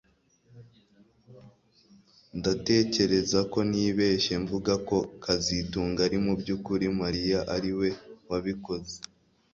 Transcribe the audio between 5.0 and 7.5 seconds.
kazitunga ari mubyukuri Mariya